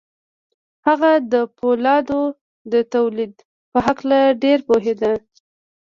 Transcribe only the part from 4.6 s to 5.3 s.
پوهېده